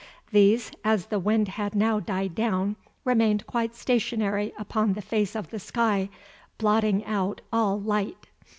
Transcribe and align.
These, 0.31 0.71
as 0.83 1.05
the 1.05 1.19
wind 1.19 1.47
had 1.47 1.75
now 1.75 1.99
died 1.99 2.33
down, 2.33 2.75
remained 3.05 3.45
quite 3.45 3.75
stationary 3.75 4.51
upon 4.57 4.93
the 4.93 4.99
face 5.03 5.35
of 5.35 5.51
the 5.51 5.59
sky, 5.59 6.09
blotting 6.57 7.05
out 7.05 7.41
all 7.53 7.79
light. 7.79 8.25